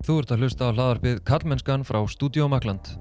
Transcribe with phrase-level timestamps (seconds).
[0.00, 2.94] Þú ert að hlusta á hlaðarpið Kallmennskan frá Studio Makland.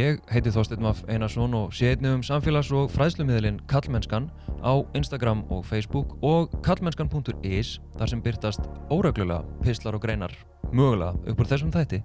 [0.00, 4.30] Ég heiti Þorsteinn Maff Einarsson og sé einnig um samfélags- og fræðslumiðlinn Kallmennskan
[4.64, 10.32] á Instagram og Facebook og kallmennskan.is þar sem byrtast óreglulega pislar og greinar
[10.72, 12.00] mögulega upp úr þessum þætti.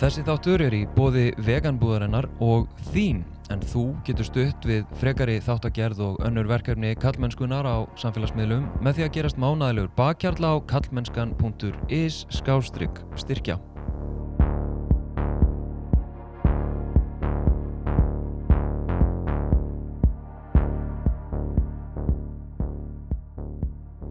[0.00, 6.02] Þessi þáttur er í bóði veganbúðarinnar og þín en þú getur stutt við frekari þáttagerð
[6.06, 13.04] og önnur verkefni kallmennskunar á samfélagsmiðlum með því að gerast mánæðilegur bakkjarla á kallmennskan.is skástrygg
[13.20, 13.60] styrkja.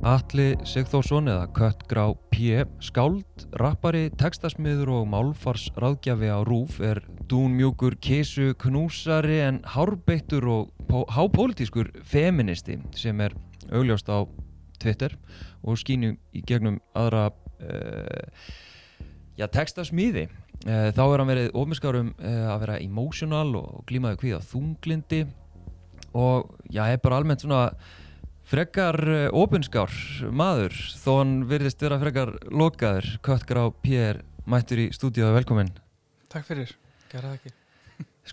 [0.04, 2.66] Atli Sigþórsson eða Köttgrá P.
[2.84, 11.92] Skáld, rappari, textasmiður og málfarsráðgjafi á Rúf er dúnmjúkur, kísu, knúsari en hárbeittur og hápolítiskur
[12.04, 13.36] feministi sem er
[13.72, 14.28] augljóst á
[14.82, 15.16] Twitter
[15.64, 18.28] og skýnum í gegnum aðra uh,
[19.40, 20.28] já, textasmiði.
[20.64, 25.26] Uh, þá er hann verið ofinskárum uh, að vera emotional og glímaði kvíða þunglindi
[26.14, 27.68] og já, er bara almennt svona
[28.44, 28.98] Frekar
[29.32, 29.94] óbunskár
[30.36, 35.72] maður, þó hann virðist vera frekar lokaður, Köttgrá Pér, mættur í stúdíu og velkomin.
[36.28, 36.76] Takk fyrir,
[37.14, 37.54] geraði ekki.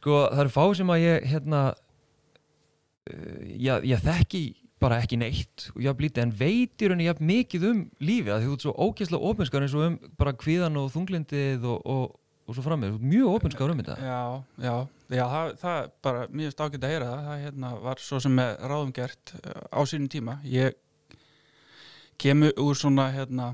[0.00, 1.60] Sko það eru fáið sem að ég, hérna,
[3.10, 4.42] uh, ég, ég þekki
[4.80, 8.32] bara ekki neitt og ég haf blítið en veitir henni ég haf mikið um lífi
[8.32, 12.14] að þú ert svo ógeðslega óbunskár eins og um bara kvíðan og þunglindið og, og,
[12.48, 13.96] og svo frammeð, mjög óbunskár um þetta.
[14.00, 14.20] Já,
[14.64, 14.74] já,
[15.12, 18.54] já, það, það bara mjög stákið að heyra það, það hérna, var svo sem með
[18.72, 19.34] ráðum gert
[19.69, 20.38] á sínum tíma.
[20.48, 20.78] Ég
[22.20, 23.52] kemur úr svona, hérna,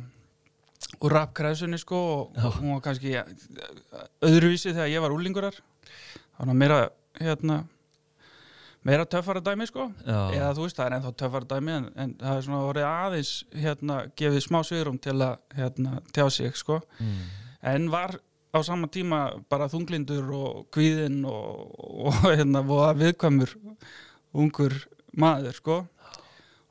[1.00, 2.50] úr rappkræðsunni sko og Já.
[2.58, 3.14] hún var kannski
[4.24, 5.56] öðruvísi þegar ég var úlingurar.
[6.36, 6.78] Þannig að meira,
[7.20, 7.56] hérna,
[8.86, 9.88] meira töffara dæmi sko.
[10.04, 12.88] Já, eða þú veist það er ennþá töffara dæmi en, en það er svona orðið
[12.90, 13.32] aðeins
[13.64, 17.18] hérna gefið smá sviðrum til að hérna tjá sig sko mm.
[17.72, 18.18] en var
[18.56, 19.20] á sama tíma
[19.50, 21.74] bara þunglindur og kvíðinn og,
[22.08, 22.62] og hérna
[22.96, 23.56] viðkvæmur
[24.36, 24.76] ungur
[25.16, 25.76] maður sko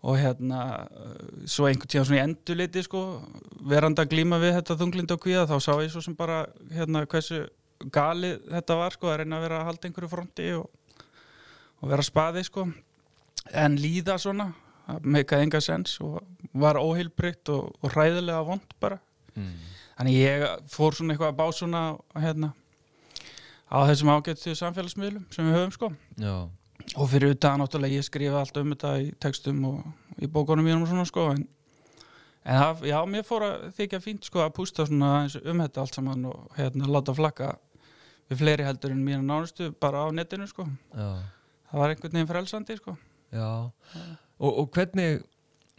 [0.05, 1.13] og hérna uh,
[1.49, 3.03] svo einhvern tíðan svona í endurliti sko
[3.66, 6.43] verandi að glíma við þetta þunglindu og kvíða þá sá ég svo sem bara
[6.73, 7.45] hérna hversu
[7.93, 10.67] galið þetta var sko að reyna að vera að halda einhverju fronti og,
[11.81, 12.67] og vera spaði sko.
[13.53, 14.51] En líða svona
[15.01, 16.19] meikaði enga sens og
[16.53, 18.99] var óheilbrygt og, og hræðilega vond bara.
[19.35, 19.55] Mm.
[19.95, 21.83] Þannig ég fór svona eitthvað að bá svona
[22.19, 22.51] hérna
[23.71, 25.91] á þessum ágættu samfélagsmiðlum sem við höfum sko.
[26.21, 26.35] Já,
[26.94, 30.85] og fyrir utan náttúrulega ég skrifa allt um þetta í textum og í bókunum mínum
[30.85, 31.46] og svona sko en,
[32.46, 35.84] en það, já, mér fór að þykja fínt sko að pústa svona aðeins um þetta
[35.84, 37.56] allt saman og hérna láta flakka
[38.29, 40.66] við fleiri heldur en mína nánustu bara á netinu sko.
[40.94, 41.09] Já.
[41.69, 42.95] það var einhvern veginn frelsandi sko.
[43.34, 43.50] Já,
[44.40, 45.25] og, og hvernig,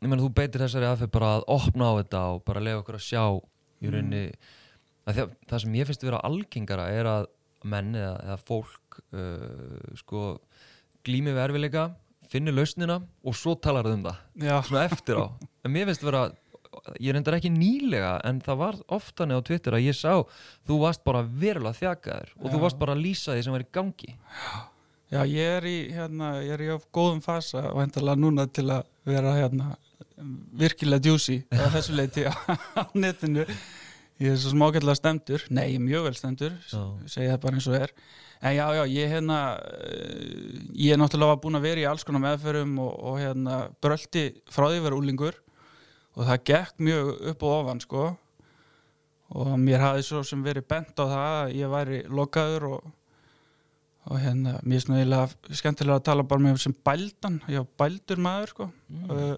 [0.02, 2.98] ég meina þú beitir þessari aðferð bara að opna á þetta og bara lega okkur
[2.98, 3.22] að sjá
[3.80, 4.24] í rauninni,
[5.06, 7.28] að það, sem ég finnst að vera algengara er að
[7.66, 10.26] menn eða, eða fólk uh, sko
[11.06, 11.84] glými við erfileika,
[12.30, 14.18] finnir lausnina og svo talar það um það,
[14.48, 15.26] Já, svona eftir á.
[15.66, 16.22] En mér finnst að vera,
[17.02, 20.12] ég reyndar ekki nýlega en það var oftan á Twitter að ég sá
[20.66, 22.62] þú varst bara verulega þjakaður og þú Já.
[22.66, 24.12] varst bara að lýsa því sem var í gangi.
[25.14, 28.66] já ég er í hérna, ég er í of góðum fasa og hendalega núna til
[28.74, 29.72] að vera hérna
[30.58, 32.34] virkilega djúsi á þessu leiti á
[32.94, 33.44] netinu
[34.22, 36.82] ég er svo smákjallega stemdur nei, ég er mjög vel stemdur Já.
[37.10, 37.92] segja það bara eins og er
[38.46, 39.38] en já, já, ég hérna
[39.86, 44.26] eh, ég er náttúrulega búin að vera í alls konar meðferðum og, og hérna brölti
[44.52, 45.40] frá því að vera úlingur
[46.16, 48.04] og það gekk mjög upp og ofan sko
[49.36, 52.92] og mér hafði svo sem verið bent á það að ég væri lokaður og
[54.06, 58.20] og hérna, mér er svona skemmtilega að tala bara með sem bældan ég var bældur
[58.22, 59.10] maður sko Mm.
[59.10, 59.34] uh,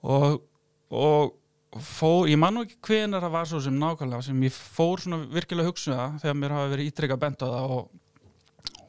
[0.00, 0.40] og
[0.88, 1.34] og
[1.82, 5.24] fór, ég man nú ekki hvenar það var svo sem nákvæmlega sem ég fór svona
[5.32, 7.88] virkilega hugsa um það þegar mér hafa verið ítrekka bent á það og,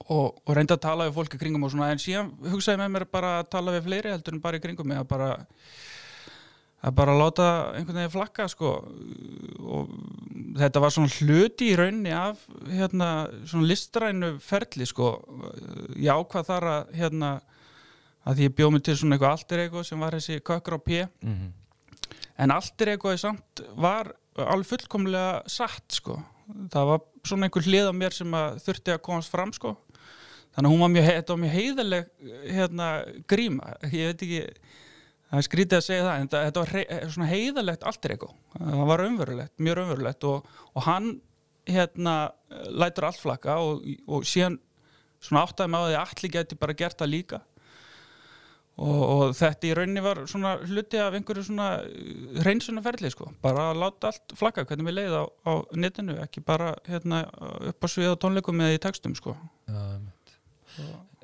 [0.05, 2.93] og, og reynda að tala við fólk í kringum og svona, en síðan hugsaði með
[2.95, 5.31] mér bara að tala við fleiri heldur en bara í kringum mig að bara
[6.85, 8.75] að bara láta einhvern veginn flakka sko.
[9.65, 9.93] Og
[10.59, 13.09] þetta var svona hluti í raunni af hérna
[13.47, 15.15] svona listrænu ferli sko.
[15.97, 17.31] Ég ákvað þar að hérna
[18.25, 21.05] að ég bjóð mig til svona eitthvað alter ego sem var þessi kökkur á P.
[21.25, 21.64] Mm
[22.41, 26.19] en alter egoði samt var alveg fullkomlega satt sko.
[26.71, 29.75] Það var svona einhver hlið á mér sem að þurfti að komast fram sko.
[30.55, 32.11] Þannig að hún var mjög, þetta var mjög heiðaleg
[32.55, 32.89] hérna
[33.27, 34.43] gríma ég veit ekki,
[35.25, 38.37] það er skrítið að segja það en þetta var hei, svona heiðalegt allt er eitthvað,
[38.53, 41.09] það var raunverulegt, mjög raunverulegt og, og hann
[41.67, 42.13] hérna
[42.71, 44.55] lætur allt flakka og, og síðan
[45.19, 47.41] svona áttaði því að allir geti bara gert það líka
[48.75, 51.69] og, og þetta í rauninni var svona hluti af einhverju svona
[52.45, 56.73] reynsunaferli sko, bara að láta allt flakka hvernig við leiði á, á netinu ekki bara
[56.89, 57.23] hérna
[57.71, 60.35] upp á svið á tónleikum eða í textum sko Já, einmitt.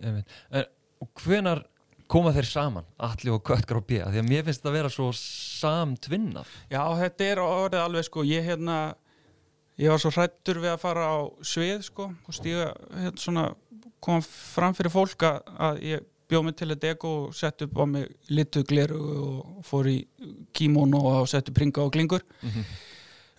[0.02, 0.40] Einmitt.
[0.50, 0.70] En,
[1.04, 1.66] og hvenar
[2.12, 4.94] koma þeir saman, Alli og Köttgar og B því að mér finnst þetta að vera
[4.96, 8.80] svo samtvinnað Já, þetta er orðið alveg sko, ég hérna
[9.82, 13.46] ég var svo hrættur við að fara á svið sko og stíga hérna svona
[14.02, 17.86] koma fram fyrir fólk að ég bjóð mig til að deko og sett upp á
[17.90, 19.98] mig litu gleru og fór í
[20.56, 22.24] kímónu og sett upp ringa og klingur.
[22.42, 22.66] Mm -hmm.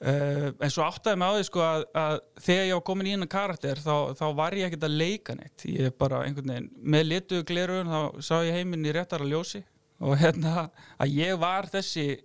[0.01, 2.17] uh, en svo áttaði mig á því sko að, að
[2.47, 5.65] þegar ég var komin í hennar karakter þá, þá var ég ekkert að leika neitt.
[5.65, 9.65] Ég er bara einhvern veginn með litu gleru þá sá ég heiminn í réttara ljósi
[10.01, 12.21] og hérna að ég var þessi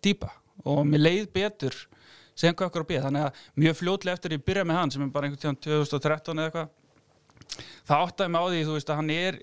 [0.00, 0.32] típa
[0.64, 1.74] og mér leið betur
[2.34, 3.04] sem hvað okkur á bíða.
[3.06, 6.38] Þannig að mjög fljótlega eftir ég byrja með hann sem er bara einhvern tíðan 2013
[6.38, 6.68] eða eitthvað
[7.88, 9.38] það áttaði mig á því þú veist að hann er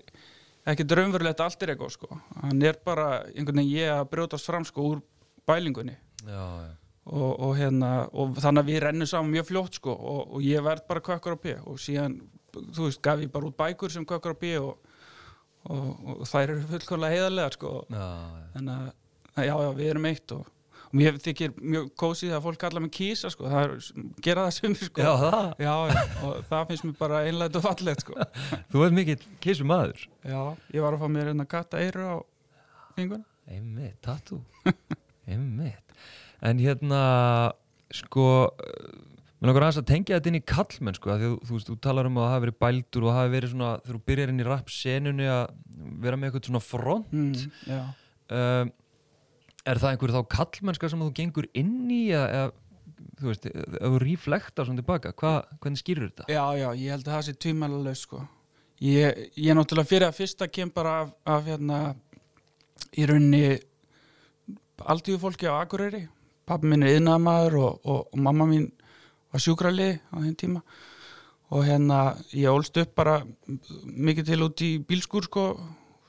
[0.71, 2.17] ekki draumverulegt allt er eitthvað sko.
[2.41, 5.03] Hann er bara einhvern veginn ég að brjótast fram sko úr
[5.47, 5.97] bælingunni.
[6.25, 6.73] Já, já.
[7.05, 10.63] Og, og hérna og þannig að við rennum saman mjög fljótt sko og, og ég
[10.65, 12.15] verð bara kvökkur á pí og síðan,
[12.49, 14.79] þú veist, gaf ég bara út bækur sem kvökkur á pí og,
[15.69, 17.75] og þær eru fullkomlega heiðarlegar sko.
[17.93, 18.07] Já,
[18.55, 18.73] þannig
[19.35, 20.49] að já, já, við erum eitt og
[20.95, 23.75] mér þykir mjög kósið að fólk kalla mig kísa sko, það er,
[24.25, 25.03] gera það sem sko.
[25.03, 25.75] Já, það, já,
[26.25, 28.17] og það finnst mér bara einlægt og fallegt sko.
[28.71, 30.41] Þú ert mikill kísu maður já,
[30.75, 32.15] ég var að fá mér hérna katta eiru á
[32.95, 34.41] finguna Einmitt, tattoo.
[35.29, 35.97] Einmitt.
[36.45, 37.01] En hérna,
[37.93, 38.25] sko
[38.55, 42.09] mér langar aðeins að tengja þetta inn í kallmenn sko, þú, þú veist, þú talar
[42.09, 44.47] um að það hafi verið bældur og það hafi verið svona, þú byrjar inn í
[44.47, 45.43] rap-senunni að
[46.05, 47.13] vera með eitthvað svona front.
[47.13, 47.81] Mm, já.
[48.25, 48.73] Um,
[49.65, 52.47] Er það einhver þá kallmennska sem þú gengur inn í eða,
[53.19, 56.27] þú veist, ef þú ríflektar svona tilbaka, hva, hvernig skýrur þetta?
[56.29, 58.23] Já, já, ég held að það sé tvímæluleg sko.
[58.83, 61.79] Ég, ég er náttúrulega fyrir að fyrsta kem bara af, af hérna
[62.95, 63.55] í rauninni
[64.83, 66.05] aldíu fólki á Akureyri
[66.45, 68.67] pappi minn er yðnaðamaður og, og, og mamma mín
[69.33, 70.61] var sjúkralið á þeim tíma
[71.53, 71.99] og hérna
[72.33, 75.45] ég ólst upp bara mikið til út í bílskur sko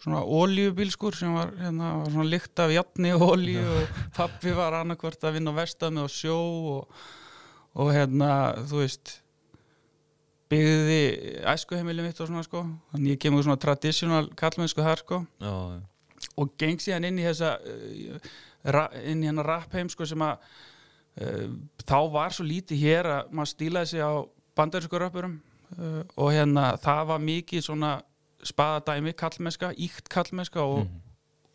[0.06, 4.78] svona ólíubílskur sem var, hérna, var svona lykt af jafni og ólíu og pappi var
[4.78, 6.36] annarkvort að vinna á verstaðmi og sjó
[6.76, 7.00] og,
[7.74, 8.30] og hérna
[8.70, 9.16] þú veist
[10.50, 11.00] byggði
[11.50, 12.62] æskuheimili mitt og svona sko.
[12.92, 15.18] Þannig ég kemur svona traditional kallmennsku þar sko.
[15.42, 16.28] Já, já.
[16.38, 17.56] og geng síðan inn í þessa
[18.76, 20.38] ra- inn í hennar rapheim sko sem að
[21.18, 21.48] uh,
[21.82, 24.12] þá var svo lítið hér að maður stílaði sig á
[24.56, 25.34] bandarísku rappurum
[25.80, 27.92] uh, og hérna það var mikið svona
[28.48, 30.88] spaðadæmi kallmennska, íkt kallmennska og,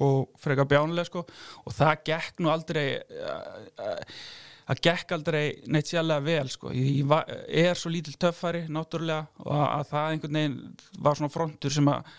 [0.01, 1.25] og frekar bjánuleg sko.
[1.65, 4.23] Og það gekk nú aldrei uh, uh,
[4.71, 6.71] það gekk aldrei neitt sérlega vel sko.
[6.75, 10.59] Ég, ég var, er svo lítil töffari náttúrulega og að, að það einhvern veginn
[10.99, 12.11] var svona frontur sem að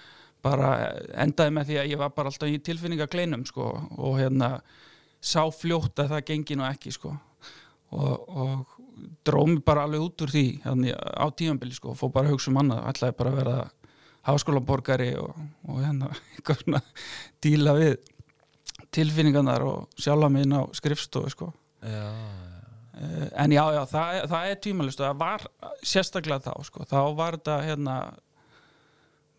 [0.42, 0.70] bara
[1.22, 3.68] endaði með því að ég var bara alltaf í tilfinningakleinum sko.
[4.02, 4.56] Og hérna
[5.22, 7.14] sá fljótt að það gengi nú ekki sko.
[7.92, 8.80] Og, og
[9.26, 12.36] dróð mig bara alveg út úr því hérna, á tímanbili sko og fór bara að
[12.36, 13.56] hugsa um annað ætlaði bara að vera
[14.28, 15.34] háskólaborgari og,
[15.68, 16.82] og hérna eitthvað svona
[17.42, 17.98] díla við
[18.92, 21.52] tilfinningarnar og sjálfa mig inn á skrifstofu sko
[21.82, 22.08] Já,
[23.02, 25.46] Eh, en já, já, það, það er tímalist og það var
[25.80, 26.84] sérstaklega þá sko.
[26.84, 27.94] þá var þetta hérna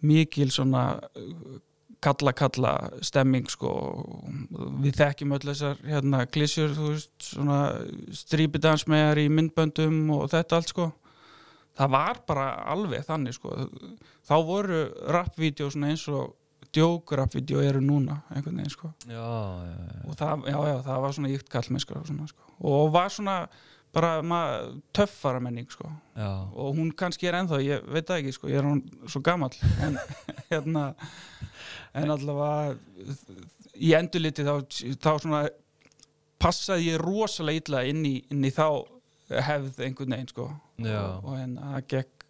[0.03, 1.59] mikil svona uh,
[2.03, 2.71] kalla kalla
[3.05, 3.69] stemming sko.
[4.83, 7.59] við þekkjum öll þessar hérna, klísjur, þú veist svona
[8.23, 10.89] strípidansmegar í myndböndum og þetta allt sko
[11.77, 13.53] það var bara alveg þannig sko
[14.27, 16.33] þá voru rapvídeó eins og
[16.73, 20.01] djók-rapvídeó eru núna einhvern veginn sko já, já, já.
[20.07, 20.47] og það,
[20.87, 22.57] það var svona íkt kallmennska og, svona, sko.
[22.59, 23.37] og var svona
[23.93, 25.89] bara maður, töffara menning sko.
[26.17, 29.53] og hún kannski er ennþá, ég veit það ekki sko, ég er hún svo gamall
[29.85, 29.99] en
[30.49, 30.87] hérna
[31.93, 32.73] en allavega
[33.77, 34.55] í endurliti þá,
[34.97, 35.43] þá svona
[36.41, 38.67] passaði ég rosalega illa inn í, inn í þá
[39.41, 40.47] hefð einhvern veginn sko
[40.83, 41.01] Já.
[41.23, 42.29] og, en það gekk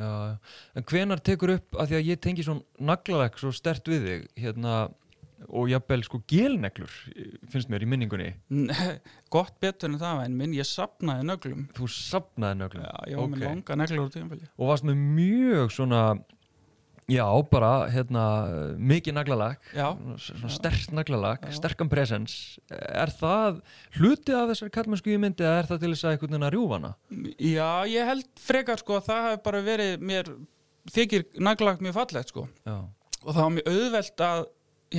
[0.00, 0.38] já.
[0.78, 4.26] En hvenar tekur upp, að því að ég tengi svona naglaleg svo stert við þig,
[4.40, 4.74] hérna,
[5.48, 6.92] og jafnvel sko gelneglur,
[7.52, 8.28] finnst mér í minningunni.
[9.34, 12.84] gott betur en það en minn, ég sapnaði nöglum Þú sapnaði nöglum.
[12.84, 13.46] já, ég var með Ok.
[13.48, 16.02] langa neglur Og varst með mjög svona,
[17.10, 18.24] Já, bara hérna,
[18.78, 19.70] mikið naglalag,
[20.52, 22.36] sterkt naglalag, sterkan presens.
[22.70, 23.60] Er það
[23.98, 26.54] hluti af þessari kallmennsku í myndi eða er það til þess að einhvern veginn að
[26.54, 26.92] rjúfa hana?
[27.40, 30.32] já, ég held frekar sko að það hefur bara verið mér
[30.94, 32.46] þykir naglagt mjög fallegt sko.
[32.66, 32.76] Já,
[33.20, 34.44] og það var mjög auðvelt að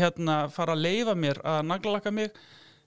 [0.02, 2.36] hérna fara að leifa mér að naglaka mig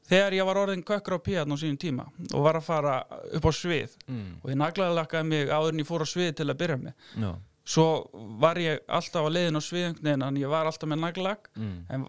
[0.09, 3.49] þegar ég var orðin kökkur á píðan á sínum tíma og var að fara upp
[3.49, 3.97] á svið.
[4.05, 4.31] Mm.
[4.43, 6.97] og ég naglalakaði mig áður en ég fór á svið til að byrja með.
[7.17, 7.31] Já,
[7.65, 11.77] svo var ég alltaf á leiðin á sviðingnin en ég var alltaf með naglalak mm.
[11.89, 12.07] en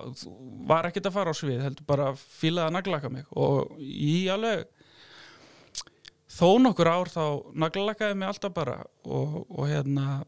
[0.67, 4.33] var ekkert að fara á svið heldur bara að fílaði að naglaka mig og ég
[4.35, 4.65] alveg
[6.35, 10.25] þó nokkur ár þá naglalakaði mig alltaf bara og, og hérna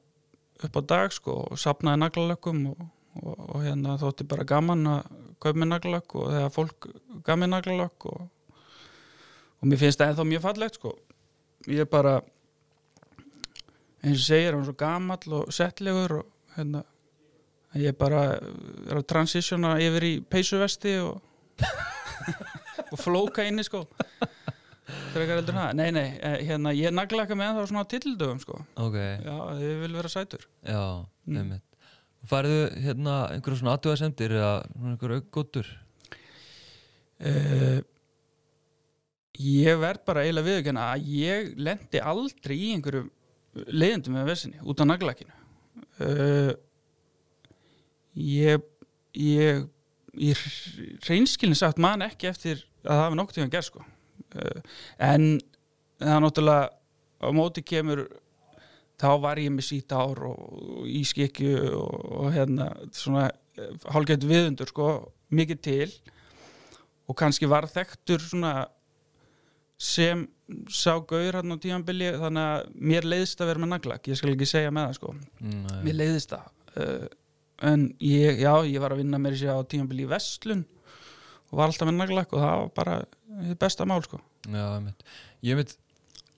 [0.64, 2.88] upp á dag sko og sapnaði naglalakum og,
[3.20, 5.12] og, og hérna þótti bara gaman að
[5.44, 6.90] kaupa með naglalak og þegar fólk
[7.28, 8.24] gaf mér naglalak og,
[9.60, 10.96] og mér finnst það ennþá mjög fallegt sko
[11.68, 12.22] ég er bara
[14.08, 16.84] eins og segir, hann er svo gamall og settlegur og hérna
[17.78, 21.22] ég bara er að transitiona yfir í peysuvesti og
[22.94, 23.84] og flóka inni sko
[25.12, 28.60] frekar heldur það, nei nei eh, hérna, ég naglaka með það svona á titildöfum sko
[28.88, 28.96] ok,
[29.28, 30.84] já, ég vil vera sætur já,
[31.28, 31.38] Mm.
[31.42, 31.64] einmitt.
[32.28, 35.68] Færðu hérna einhverju svona aðtöðasendir eða svona einhverju aukgóttur?
[37.20, 37.82] uh,
[39.38, 43.04] ég verð bara eiginlega viðurkenna að ég lendi aldrei í einhverju
[43.68, 45.34] leiðindum með vesinni út á naglakinu
[46.04, 46.54] uh,
[48.18, 48.64] ég
[49.18, 49.66] ég
[50.18, 50.46] ég
[51.08, 53.84] reynskilin sagt man ekki eftir að það hafi nokkuð tíma gerð sko.
[54.34, 54.62] Uh,
[55.04, 55.28] en
[56.02, 56.70] það náttúrulega
[57.22, 58.06] á móti kemur
[58.98, 60.40] þá var ég með síta ár og,
[60.82, 63.28] og í skikju og, og hérna svona
[63.94, 64.90] hálfgett viðundur sko
[65.34, 65.90] mikið til.
[67.08, 68.54] Og kannski var þekktur svona
[69.80, 70.26] sem
[70.72, 74.32] sá gaur hann á tímanbili þannig að mér leiðist að vera með naglak ég skal
[74.34, 75.14] ekki segja með það sko
[75.44, 75.80] Nei.
[75.84, 76.48] mér leiðist það
[76.84, 77.08] uh,
[77.68, 80.64] en ég, já, ég var að vinna mér sér á tímanbili í Vestlun
[81.48, 82.98] og var alltaf með naglak og það var bara
[83.44, 84.68] þið besta mál sko Já.
[85.44, 85.74] Ég einmitt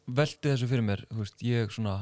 [0.10, 2.00] velti þessu fyrir mér, þú veist, ég svona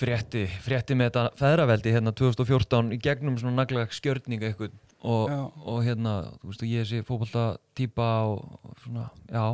[0.00, 5.34] frétti, frétti með þetta feðraveldi hérna 2014 í gegnum svona naglega skjörninga eitthvað og,
[5.64, 7.44] og hérna, þú veist, og ég sé fótbolta
[7.76, 9.44] típa og, og svona, já,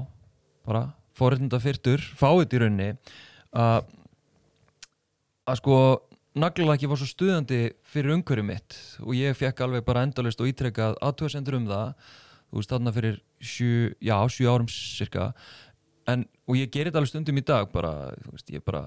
[0.67, 0.85] bara
[1.17, 2.91] forréttinda fyrtur, fáið í raunni
[3.57, 3.87] að
[5.47, 5.77] að sko
[6.37, 10.99] naglalaki var svo stuðandi fyrir umhverju mitt og ég fekk alveg bara endalist og ítrekkað
[11.05, 11.93] aðtöðsendur um það
[12.51, 15.31] þú veist þarna fyrir sjö, já, sjö árum cirka
[16.11, 17.95] en, og ég gerir þetta alveg stundum í dag bara,
[18.27, 18.85] þú veist, ég bara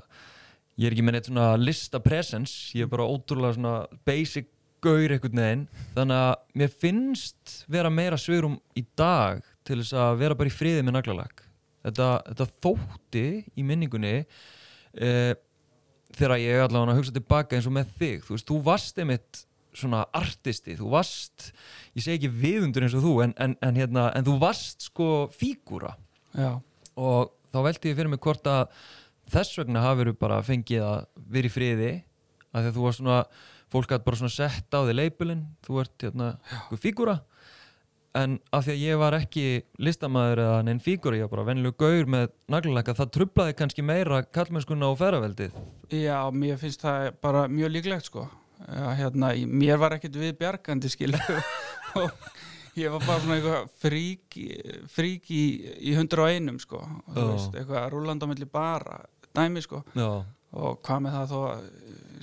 [0.79, 3.75] ég er ekki með neitt svona lista presence ég er bara ótrúlega svona
[4.07, 5.67] basic gaur einhvern veginn,
[5.97, 10.55] þannig að mér finnst vera meira svörum í dag til þess að vera bara í
[10.55, 11.48] friði með naglalag
[11.85, 15.33] þetta, þetta þótti í minningunni eh,
[16.17, 19.43] þegar ég allavega hugsa tilbaka eins og með þig, þú veist, þú varst einmitt
[19.79, 21.51] svona artisti, þú varst
[21.93, 25.09] ég segi ekki viðundur eins og þú en, en, en, hérna, en þú varst sko
[25.35, 25.93] fígúra.
[26.99, 28.73] Og þá velti ég fyrir mig hvort að
[29.29, 31.91] þess vegna hafur bara fengið að vera í friði
[32.49, 33.19] að því að þú var svona,
[33.69, 36.31] fólk að bara svona setta á því leipulinn, þú ert hérna
[36.81, 37.19] fígúra
[38.17, 39.45] en af því að ég var ekki
[39.77, 44.23] listamæður eða neinn fígúra, ég var bara venlu gaur með naglalaka, það trublaði kannski meira
[44.25, 45.57] kallmennskuna og ferraveldið
[45.93, 48.27] já, mér finnst það bara mjög líklegt sko.
[48.59, 51.13] Já, hérna, mér var ekkert við bjargandi skil
[52.01, 52.09] og
[52.77, 54.39] ég var bara svona eitthvað frík
[54.91, 55.43] frík í,
[55.89, 56.81] í hundur á einum sko.
[56.81, 57.29] Og þú Já.
[57.31, 58.99] veist, eitthvað rúland á milli bara
[59.37, 59.81] dæmi sko.
[59.95, 60.09] Já,
[60.59, 61.65] og hvað með það þó að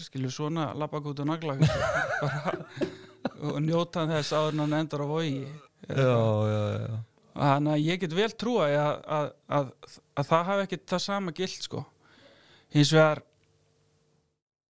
[0.06, 1.56] skilur svona labbakút og nagla
[2.22, 2.54] bara,
[3.40, 5.46] og njóta þess en hann endar á vogi.
[7.36, 9.70] Þannig að ég get vel trúa að, að, að,
[10.16, 11.82] að það hafi ekki það sama gilt sko.
[12.74, 13.22] Hins vegar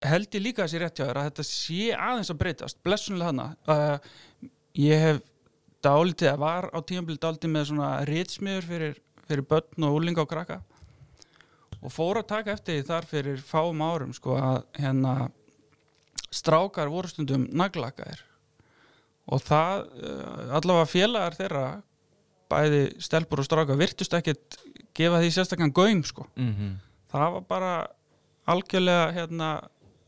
[0.06, 2.80] held ég líka þessi rétt hjá þér að þetta sé aðeins að breytast.
[2.84, 3.96] Blessunlega hana uh,
[4.76, 5.22] ég hef
[5.86, 10.30] dálítið að var á tímabili dálítið með svona ritsmiður fyrir, fyrir börn og úlinga og
[10.30, 10.60] krakka.
[11.80, 15.16] Og fór að taka eftir því þar fyrir fáum árum sko að hérna
[16.34, 18.24] strákar voru stundum naglakaðir
[19.26, 21.66] og það uh, allavega félagar þeirra
[22.50, 24.58] bæði stelpur og strákar virtust ekkit
[24.96, 26.28] gefa því sérstakann gaum sko.
[26.38, 26.76] Mm
[27.16, 27.72] það var bara
[28.50, 29.50] algjörlega hérna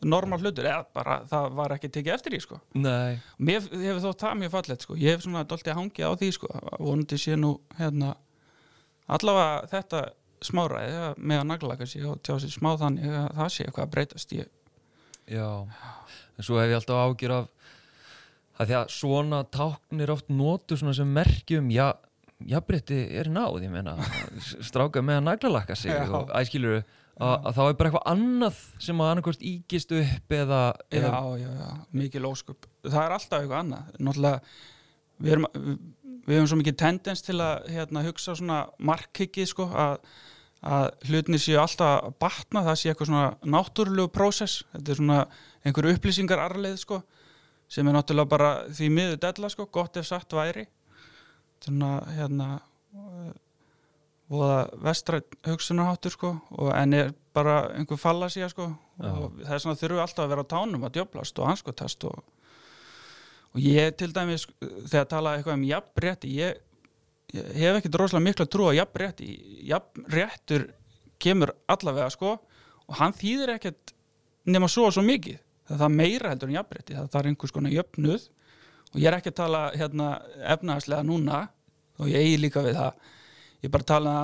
[0.05, 0.67] normal hlutur.
[0.67, 2.59] Eða bara það var ekki tekið eftir því sko.
[2.79, 4.97] Nei, mér hefur þótt það mjög fallegt sko.
[4.99, 8.13] Ég hef svona dóltið hangið á því sko vonandi sé nú hérna
[9.09, 10.03] allavega þetta
[10.45, 13.87] smáræði að með að naglaka sig og tjá sig smá þannig að það sé eitthvað
[13.87, 14.51] að breytast ég,
[15.27, 15.49] já.
[16.39, 17.49] En svo hef ég alltaf ágjur af
[18.59, 21.93] að því að svona táknir oft notu svona sem merkjum já,
[22.47, 23.97] jafnbreytti er náð, ég meina.
[24.43, 26.07] Stráka með að naglalakka sig Já.
[26.15, 26.81] og æskilur
[27.19, 31.49] að, þá er bara eitthvað annað sem að annarkvort ígist upp eða, Já, eða já,
[31.61, 31.71] já,
[32.03, 32.69] mikil ósköp.
[32.87, 33.93] Það er alltaf eitthvað annað.
[33.99, 34.57] Náttúrulega,
[35.19, 38.59] við erum við, höfum svo mikið tendens til að hérna, hugsa svona
[38.91, 39.99] markhyggi sko, að,
[40.63, 45.21] að hlutinni séu alltaf að batna, það sé eitthvað svona náttúrulegu prósess, þetta er svona
[45.67, 47.03] einhver upplýsingar arleið sko,
[47.69, 50.67] sem er náttúrulega bara því miður della sko, gott ef satt væri.
[51.65, 52.49] Svona hérna
[54.29, 59.09] voða vestrætt hugsunarháttur sko, og en er bara einhver fallasía sko, Já.
[59.09, 62.19] og það er svona þurfu alltaf að vera á tánum að djöblast og anskotast og,
[63.55, 66.61] og ég til dæmis þegar talaði eitthvað um jafnrétti ég,
[67.33, 69.31] ég hef ekki droslega miklu að trúa jafnrétti,
[69.71, 70.69] jafnréttur
[71.23, 73.95] kemur allavega sko og hann þýðir ekkert
[74.49, 75.41] nema svo og svo mikið,
[75.77, 78.27] það er meira heldur en jafnrétti, það er einhvers konar jöfnuð.
[78.95, 80.09] Og ég er ekki að tala hérna
[80.55, 81.41] efnaðslega núna
[82.01, 83.09] og ég eigi líka við það.
[83.59, 84.15] Ég er bara að tala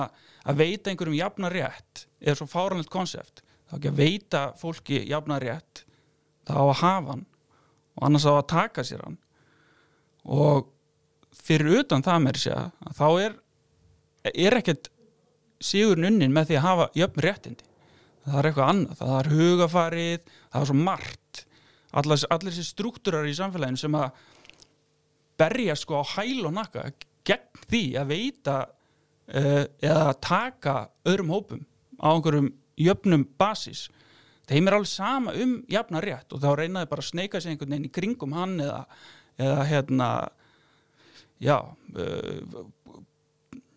[0.45, 3.43] að veita einhverjum jafna rétt er svo fáranlegt konsept.
[3.69, 5.83] Þá ekki að veita fólki jafna rétt
[6.45, 7.25] þá á að hafa hann
[7.95, 9.19] og annars á að taka sér hann.
[10.25, 10.71] Og
[11.45, 13.39] fyrir utan það með sér að þá er
[14.33, 14.89] er ekkert
[15.61, 17.67] sigurinn unnin með því að hafa jöfn réttindi
[18.25, 21.41] það er eitthvað annað, það er hugafarið það er svo margt.
[21.95, 24.23] Allir, allir þessi struktúrar í samfélaginu sem að
[25.39, 26.89] berja sko á hæl og nakka
[27.27, 30.77] gegn því að veita uh, eða taka
[31.07, 31.65] öðrum hópum
[31.99, 33.87] á einhverjum jöfnum basis.
[34.49, 37.73] Þeim er alveg sama um jafna rétt og þá reynaði bara að sneika sig einhvern
[37.73, 38.81] veginn í kringum hann eða,
[39.41, 40.09] eða hérna
[41.41, 42.65] já uh,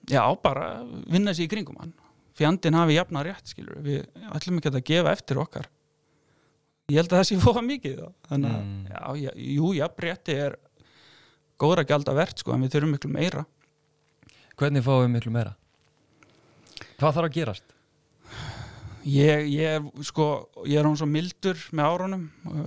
[0.09, 1.95] já, bara vinna sig í kringum hann
[2.39, 5.69] fjandinn hafi jafna rétt skilur við ætlum ekki að gefa eftir okkar
[6.89, 8.09] ég held að það sé fóða mikið þá.
[8.31, 8.85] þannig að, Mm.
[8.89, 10.57] já, jú, jafn rétti er
[11.59, 13.45] góðra gælda verðt sko, en við þurfum miklu meira
[14.59, 15.53] hvernig fáum við miklu meira?
[16.99, 17.75] Hvað þarf að gerast?
[19.09, 22.25] ég, ég er sko, ég er hún svo mildur með árunum,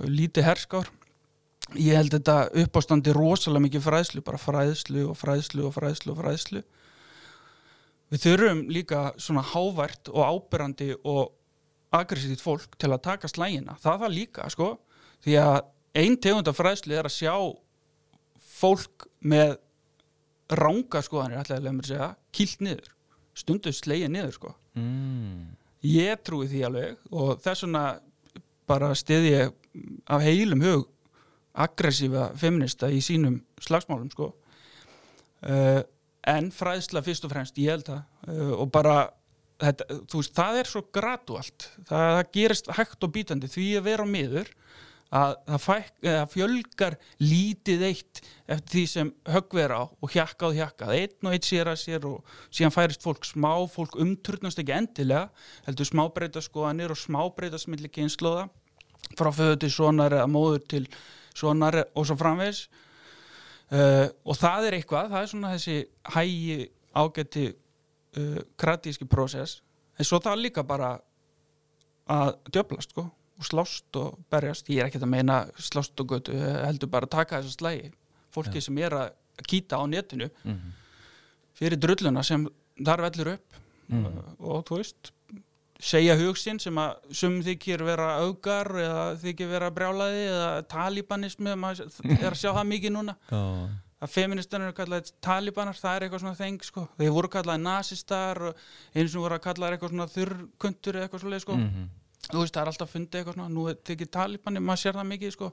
[0.08, 0.88] lítið herskár
[1.78, 6.62] ég held þetta uppástandi rosalega mikið fræðslu, bara fræðslu og fræðslu og fræðslu og fræðslu
[8.12, 11.32] við þurfum líka svona hávært og ábyrrandi og
[11.92, 14.70] aggressívt fólk til að taka slægina, það var líka sko,
[15.24, 15.58] því að
[16.02, 17.34] ein tegund af fræðslu er að sjá
[18.62, 19.56] fólk með
[20.52, 22.92] ranga skoðanir, ætlaði að mér segja kýlt niður,
[23.36, 24.54] stundu slegið niður sko.
[24.76, 25.52] Mm.
[25.88, 27.84] Ég trúi því alveg og þess vegna
[28.70, 29.54] bara stiði ég
[30.12, 30.88] af heilum hug
[31.52, 34.30] aggressífa feminista í sínum slagsmálum sko.
[35.42, 35.82] Uh,
[36.30, 38.02] en fræðsla fyrst og fremst ég held það.
[38.28, 38.96] Uh, og bara
[39.62, 41.68] þetta, þú veist, það er svo gradualt.
[41.88, 43.50] Það, það gerist hægt og bítandi.
[43.52, 44.52] Því að vera á miður
[45.12, 45.90] að það fæk,
[46.32, 51.44] fjölgar lítið eitt eftir því sem höggver á og hjakka og hjakka einn og einn
[51.44, 55.26] sér að sér og síðan færist fólk smá, fólk umturnast ekki endilega
[55.66, 58.46] heldur smábreyta skoðanir og smábreyta smilli kynnslóða
[59.18, 60.86] frá föðu til sonar eða móður til
[61.36, 62.64] sonar og svo framvegis
[63.72, 65.76] uh, og það er eitthvað, það er svona þessi
[66.16, 66.58] hægi
[67.02, 69.60] ágæti uh, kratíski prósess
[69.98, 70.92] en svo það er líka bara
[72.12, 73.06] að djöflast sko
[73.42, 77.14] og slást og berjast, ég er ekkert að meina slást og götu, heldur bara að
[77.16, 77.88] taka þessa slægi
[78.32, 79.10] fólki sem er að
[79.48, 80.72] kýta á netinu Mm.
[81.56, 82.44] fyrir drulluna sem
[82.84, 83.58] þar vellur upp
[83.92, 84.06] Mm.
[84.40, 85.10] og þú veist
[85.82, 91.88] segja hugsin sem að sum þykir vera augar eða þykir vera brjálaði eða talibanismi maður
[92.18, 93.16] er að sjá það mikið núna.
[93.30, 93.42] Já.
[94.02, 96.86] að feministarnir eru kallaði talibanar það er eitthvað svona þeng sko.
[96.98, 101.46] Þeir voru kallaði nazistar eins og voru að kallaði eitthvað svona þurrkuntur eða eitthvað svoleið
[101.46, 101.58] sko.
[101.58, 101.88] Mm.
[102.28, 105.10] þú veist það er alltaf fundið eitthvað svona nú er tekið talibani, maður sér það
[105.12, 105.50] mikið sko.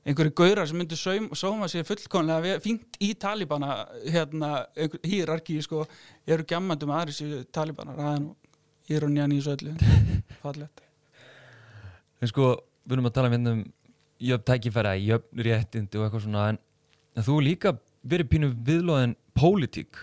[0.00, 4.62] Einhverju gaurar sem saum, sóma sér fullkonlega fínt í talibana hérna,
[5.04, 5.84] hýrarki sko,
[6.24, 8.30] eru gjammandi með aðri sér talibanar það
[8.90, 9.74] nú írónjan í þessu öllu.
[10.42, 10.82] Fallegt.
[12.20, 12.52] En sko,
[12.84, 13.64] við erum að tala um hérna um
[14.20, 16.60] jöfn tækifæra, jöfn réttindi og eitthvað svona en,
[17.16, 19.96] en þú líka verið pínu viðlóðin pólitík.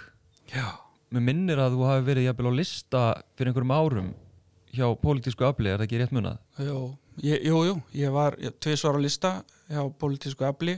[0.54, 0.72] Já,
[1.08, 3.02] Mér minnir að þú hafi verið jafnvel á lista
[3.38, 4.08] fyrir einhverjum árum
[4.76, 6.42] hjá pólitísku afli, er það ekki rétt munað?
[6.60, 6.80] jú,
[7.24, 9.32] ég, jú, jú ég var tvisvar á lista
[9.72, 10.76] hjá pólitísku afli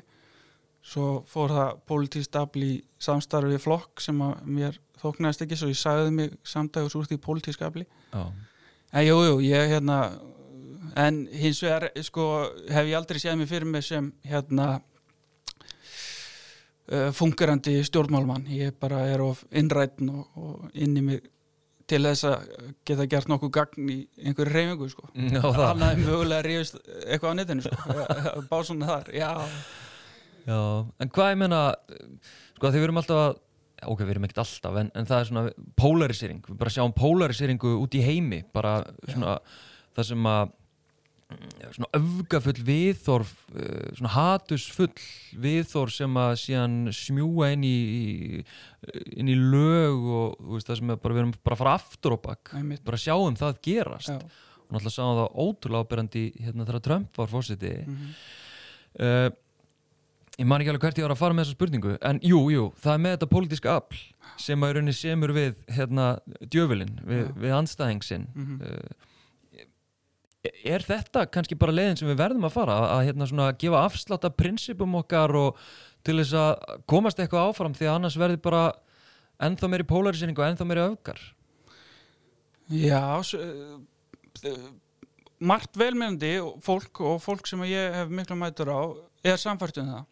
[0.85, 5.69] svo fór það pólitískt afli í samstarfi við flokk sem að mér þóknaðist ekki svo
[5.71, 7.85] ég sagði mig samdagus úr því pólitísku afli.
[8.11, 8.23] Já.
[8.89, 9.97] En jú, jú, ég hérna
[10.97, 12.23] en hins vegar sko
[12.71, 14.67] hef ég aldrei séð mig fyrir mig sem hérna
[16.89, 18.47] uh, fungerandi stjórnmálmann.
[18.49, 21.27] Ég bara er of innrætn og, og inn í mig
[21.89, 22.49] til þess að
[22.85, 25.07] geta gert nokkuð gagn í einhverju reyfingu sko.
[25.13, 27.75] Hann hafði mögulega ríðist eitthvað á netinu sko.
[28.49, 29.31] Bá svona þar, já
[30.47, 30.59] Já,
[30.99, 31.61] en hvað ég menna
[32.55, 33.39] sko því við erum alltaf að
[33.89, 35.43] ok, við erum ekkert alltaf en, en það er svona
[35.79, 36.39] polarisering.
[36.49, 39.37] Við bara sjáum polariseringu út í heimi bara svona
[39.95, 40.51] það sem að
[41.29, 44.91] mm, svona öfgafull viðþorf uh, svona hatusfull
[45.47, 48.43] viðþorf sem að síðan smjúa inn í
[49.15, 52.15] inn í lög og veist það sem er bara við erum bara að fara aftur
[52.17, 52.53] og bakk
[52.87, 54.11] bara sjáum það gerast.
[54.11, 54.47] Já.
[54.69, 58.09] og náttúrulega sáum það ótrúlega ábyrjandi hérna þegar Trump var fórseti Mhm.
[58.99, 59.29] uh,
[60.39, 62.65] ég man ekki alveg hvert ég var að fara með þessa spurningu en jú, jú,
[62.79, 63.99] það er með þetta pólitíska afl
[64.39, 66.07] sem að rauninni semur við hérna
[66.39, 68.27] djöfulinn, við, við anstæðing sinn.
[68.35, 68.59] Mhm.
[68.63, 69.05] uh,
[70.63, 74.27] er þetta kannski bara leiðin sem við verðum að fara að, hérna svona gefa afslátt
[74.27, 75.57] af prinsipum okkar og
[76.07, 78.61] til þess að komast eitthvað áfram því að annars verði bara
[79.43, 81.19] ennþá meiri polarisering og ennþá meiri öfgar?
[82.71, 84.55] Já, uh,
[85.43, 88.81] margt velmennandi fólk og fólk sem ég hef mikla mætur á
[89.27, 90.07] er samfært um það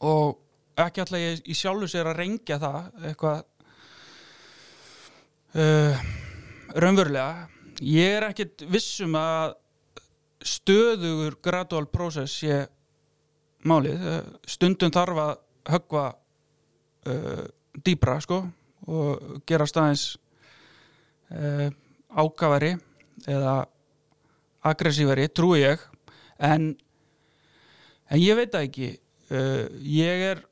[0.00, 0.38] og
[0.80, 3.40] ekki alltaf ég í sjálfu sér að rengja það eitthvað
[5.60, 6.04] uh,
[6.76, 7.48] raunverulega.
[7.84, 9.56] Ég er ekkit vissum að
[10.40, 12.62] stöðugur gradual process sé
[13.68, 14.00] málið.
[14.00, 15.34] Uh, stundum þarf að
[15.70, 17.44] höggva uh,
[17.84, 18.42] dýbra sko
[18.90, 20.14] og gera staðins
[21.34, 21.68] uh,
[22.10, 22.72] ákafari
[23.28, 23.60] eða
[24.64, 25.82] aggressífari, trúi ég.
[26.40, 26.72] En,
[28.08, 28.94] en ég veit ekki
[29.30, 30.42] uh, ég er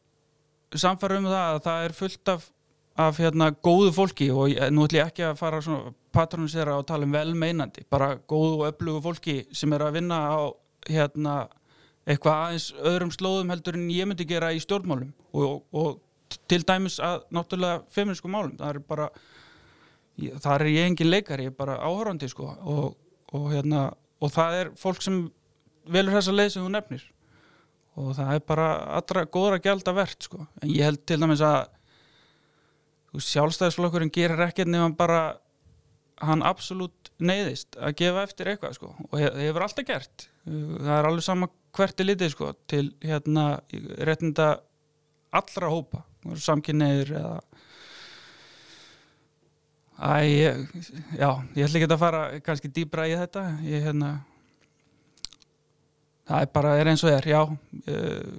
[0.76, 2.48] samfæra um það að það er fullt af,
[2.98, 5.62] af hérna, góðu fólki og ég, nú ætlum ég ekki að fara
[6.14, 10.40] patronisera og tala um velmeinandi bara góðu og öflugu fólki sem er að vinna á
[10.88, 11.38] hérna,
[12.08, 16.98] eitthvað aðeins öðrum slóðum heldur en ég myndi gera í stjórnmálum og, og til dæmis
[17.00, 18.56] að náttúrulega feminísku málum.
[18.58, 19.08] Það er bara
[20.42, 22.96] þar er ég engin leikari, ég er bara áhörandi sko og,
[23.32, 23.88] og hérna
[24.18, 25.20] og það er fólk sem
[25.88, 27.04] velur þessa leið sem þú nefnir
[27.98, 28.68] og það er bara
[29.00, 30.44] allra góðra gælda verðt sko.
[30.62, 31.66] En ég held til dæmis að
[33.18, 35.20] sjálfstæðisflokkurinn gerir ekkert nefnum bara
[36.22, 38.90] hann absolutt neyðist að gefa eftir eitthvað sko.
[39.10, 40.28] Og he- hefur alltaf gert.
[40.46, 43.60] Það er alveg sama hvert er litið sko til hérna
[44.08, 44.48] réttinda
[45.32, 46.04] allra hópa.
[46.34, 47.40] Samkynneir eða
[49.98, 50.58] Æ, ég,
[51.18, 53.40] já, ég ætla ekki að fara kannski dýbra í þetta.
[53.66, 54.10] Ég hérna
[56.28, 58.38] það er bara, er eins og er, já uh,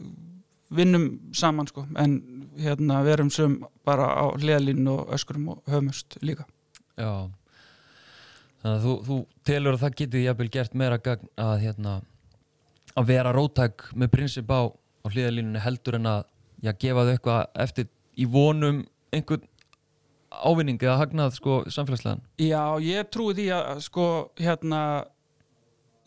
[0.69, 2.19] vinnum saman sko en
[2.59, 6.45] hérna verum sem bara á hliðalínu og öskrum og höfumust líka.
[6.99, 7.29] Já.
[8.59, 11.93] Þannig að þú, þú telur að það getur jafnvel gert meira gagn að hérna
[12.99, 16.25] að vera rótæk með prinsip á, á hlýðalínunni heldur en að
[16.59, 17.87] já, gefa þau eitthvað eftir
[18.19, 18.83] í vonum
[19.15, 19.47] einhvern
[20.29, 22.21] ávinning eða hagnað sko samfélagslegan?
[22.41, 24.07] Já, ég trúi því að sko
[24.39, 24.81] hérna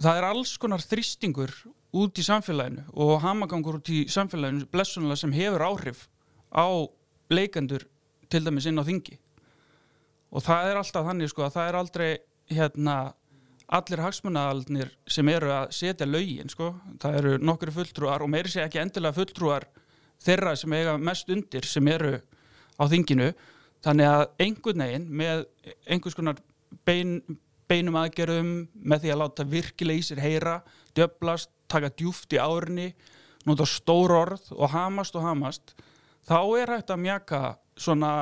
[0.00, 1.52] það er alls konar þrýstingur
[1.92, 6.07] út í samfélaginu og hamagangur út í samfélaginu blessunlega sem hefur áhrif
[6.52, 6.66] á
[7.33, 7.85] leikendur
[8.33, 9.18] til dæmis inn á þingi.
[10.33, 12.11] Og það er alltaf þannig sko að það er aldrei
[12.52, 12.96] hérna
[13.72, 18.64] allir hagsmunaðalnir sem eru að setja lögin sko, það eru nokkru fulltrúar og meiri sé
[18.64, 19.68] ekki endilega fulltrúar
[20.22, 22.18] þeirra sem eiga mest undir sem eru
[22.76, 23.33] á þinginu.
[23.83, 25.46] Þannig að einhvern veginn með
[25.90, 26.40] einhvers konar
[26.87, 27.20] bein,
[27.72, 28.52] beinum aðgerðum
[28.85, 29.48] með því að láta
[30.04, 30.61] sér heyra
[30.92, 32.92] djöblast, taka djúft í árinni
[33.48, 35.74] nota stór orð og hamast og hamast
[36.28, 37.40] þá er hægt að mjaka
[37.76, 38.12] svona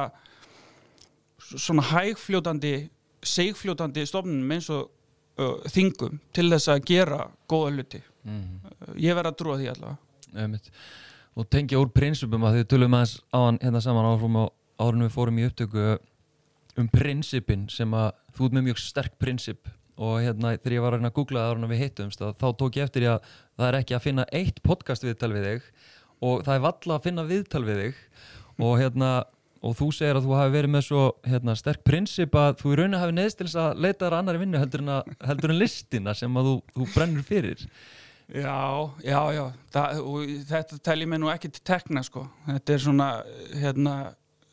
[1.51, 2.75] svona hægfljótandi
[3.27, 4.89] segfljótandi stofnunum eins og
[5.41, 8.97] uh, þingum til þess að gera góða hluti mm.
[9.03, 10.71] ég verð að trúa því allavega Einmitt.
[11.35, 14.45] og tengja úr prinsipum að þið tölum aðeins á hann hérna saman áfram á
[14.81, 15.87] árunum við fórum í upptöku
[16.83, 20.97] um prinsipin sem að þú ert með mjög sterk prinsip og hérna þegar ég var
[20.97, 23.97] að googla það árunum við hittumst þá tók ég eftir ég að það er ekki
[23.97, 25.69] að finna eitt podcast viðtal við þig
[26.25, 28.01] og það er valla að finna viðtal við þig
[28.61, 29.11] og hérna
[29.61, 32.77] og þú segir að þú hafi verið með svo hérna, sterk prinsip að þú í
[32.81, 35.61] rauninni hafi neðst til þess að leita þar annari vinnu heldur en, að, heldur en
[35.61, 37.67] listina sem að þú, þú brennur fyrir
[38.31, 40.01] Já, já, já það,
[40.47, 42.29] þetta tel ég mig nú ekki til tekna sko.
[42.47, 43.09] þetta er svona
[43.59, 43.95] hérna,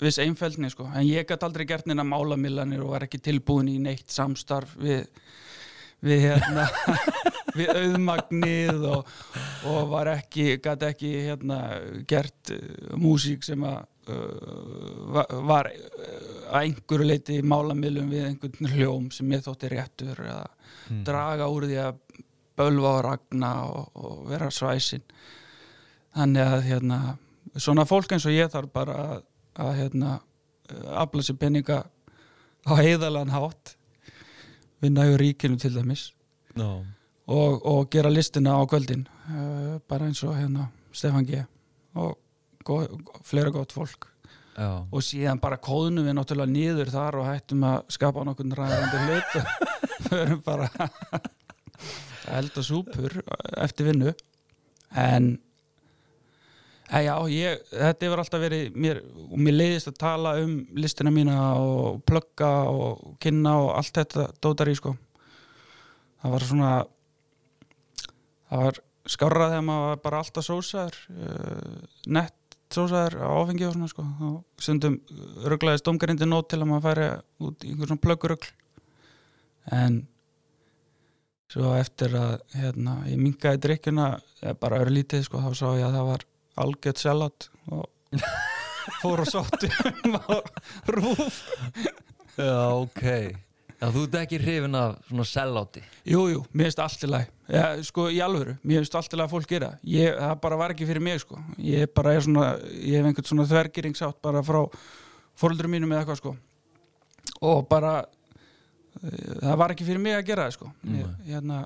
[0.02, 0.88] viss einfældni sko.
[0.94, 5.08] en ég gæti aldrei gert neina málamilanir og var ekki tilbúin í neitt samstarf við
[6.06, 6.68] við hérna
[7.58, 9.14] við auðmagnið og,
[9.70, 11.62] og var ekki, gæti ekki hérna
[12.10, 13.80] gert uh, músík sem að
[14.14, 16.20] uh, var, uh,
[16.52, 21.02] að einhverju leiti málamilum við einhvern hljóm sem ég þótti réttur eða mm.
[21.08, 22.04] draga úr því að
[22.58, 25.06] bölva og ragna og, og vera svæsin
[26.18, 27.00] þannig að hérna,
[27.58, 29.27] svona fólk eins og ég þarf bara að,
[29.58, 30.20] að hérna,
[30.94, 31.82] afla sér peninga
[32.68, 33.76] á heiðalan hátt
[34.84, 36.12] vinna í ríkinu til dæmis.
[36.58, 36.82] No.
[37.30, 41.44] og, og gera listina á kvöldin uh, bara eins og hérna Stefán G.
[41.98, 42.16] Og
[42.66, 42.80] gó,
[43.26, 44.10] fleira gott fólk.
[44.58, 49.04] Já, og síðan bara kóðnum við náttúrulega niður þar og hættum að skapa nokkurn ræðandi
[49.06, 49.36] hlut.
[49.98, 50.68] Og förum bara
[52.38, 53.20] elda súpur
[53.60, 54.14] eftir vinnu.
[54.98, 55.36] En
[56.88, 59.02] e, já, ég, þetta hefur alltaf verið mér,
[59.36, 64.72] mér leiðist að tala um listina mína og plugga og kynna og allt þetta dótar
[64.72, 64.96] í sko.
[66.22, 66.74] Það var svona
[68.48, 72.36] það var skárra þegar maður var bara alltaf sósaður uh, nett
[72.74, 74.06] sósaður á áfengi og svona sko.
[74.28, 75.00] Og stundum
[75.48, 77.10] rugglaðist domgarindi nót til að maður færi
[77.48, 78.54] út í einhver svona plöggurugl.
[79.76, 80.02] En
[81.52, 84.10] svo eftir að hérna, ég mingaði drikkuna
[84.60, 86.26] bara öru lítið sko þá sá ég að það var
[86.64, 87.88] algjört selát og
[89.02, 89.70] fór og sótti
[90.06, 90.38] um á
[90.96, 91.42] rúf.
[92.38, 93.04] Já, ok.
[93.78, 97.28] Já, þú ert ekki hrifin af svona selláti Jú, jú, mér finnst allt í læg
[97.54, 99.70] ja, sko, í alvöru, mér finnst allt í læg að fólk gera.
[99.86, 101.38] Ég, það bara var ekki fyrir mig, sko.
[101.62, 104.64] Ég bara er svona, ég hef einhvern svona þvergýringsátt bara frá
[105.38, 106.34] fóröldurum mínum eða eitthvað, sko.
[107.48, 107.94] Og bara
[109.04, 110.72] eh, það var ekki fyrir mig að gera það, sko.
[110.98, 111.62] Ég, hérna,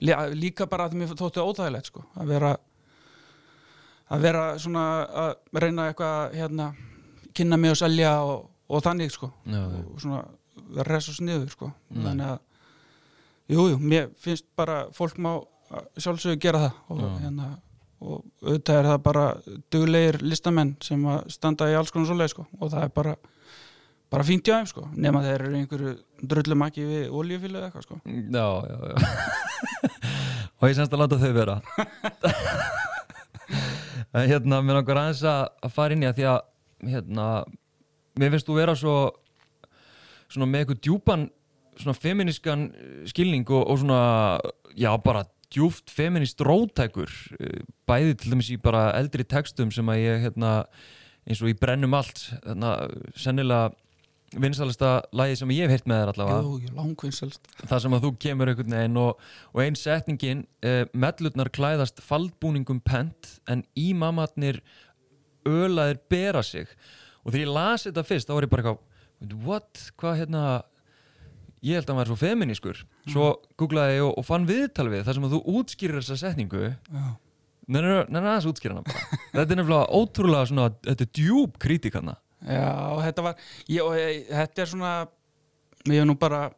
[0.00, 2.54] lí- líka bara að mér þótti óþægilegt, sko að vera
[4.08, 4.84] að vera svona
[5.24, 6.72] að reyna eitthvað, hérna
[7.36, 10.24] kynna mig og selja og, og þannig, sko Já, og svona
[10.88, 11.70] res og sniður sko.
[11.92, 12.02] Nei.
[12.08, 12.38] þannig að
[13.48, 15.32] jújú, jú, mér finnst bara fólk má
[16.00, 17.48] sjálfsögur gera það og, hérna,
[18.00, 19.24] og auðvitað er það bara
[19.72, 22.46] duglegir listamenn sem standa í alls konar svoleið sko.
[22.58, 23.14] og það er bara
[24.08, 24.86] bara fínt hjá þeim sko.
[24.96, 25.94] nema þeir eru einhverju
[26.32, 28.00] drullum ekki við oljufílu eða eitthvað sko.
[28.08, 28.96] Já, já, já
[30.58, 31.60] Og ég semst að láta þau vera
[34.16, 37.26] hérna, mér langar aðeins að að fara inn í að því að hérna,
[38.18, 38.94] mér finnst þú vera svo
[40.28, 41.26] svona með eitthvað djúpan
[41.78, 44.00] svona feminískan eh, skilning og, og svona,
[44.76, 50.02] já, bara djúft feminist rótækur eh, bæði til dæmis í bara eldri textum sem að
[50.02, 50.54] ég, hérna,
[51.28, 52.74] eins og í brennum allt, hérna,
[53.18, 53.72] sennilega
[54.36, 56.40] vinsalasta lagi sem ég hef heyrt með þér allavega.
[56.44, 59.22] Jú, langvinnselst það sem að þú kemur einhvern veginn og,
[59.54, 64.60] og ein setningin uh, mellurnar klæðast faldbúningum pent en ímamatnir
[65.48, 66.68] ölaðir bera sig.
[67.24, 70.44] Og þegar ég las þetta fyrst þá var ég bara eitthvað what, hvað hérna?
[71.64, 75.08] Ég held að hann var svo feminískur svo googlaði ég og, og fann viðtal við
[75.08, 76.68] þar sem að þú útskýrir þessa setningu.
[76.76, 77.08] Já,
[77.68, 79.18] Nennar aðeins útskýra hana bara.
[79.32, 82.14] Þetta er nefnilega ótrúlega svona Þetta er djúb kritík hana
[82.46, 82.70] já
[83.02, 84.92] þetta var ég, ég, þetta er svona
[85.88, 86.48] ég hef nú bara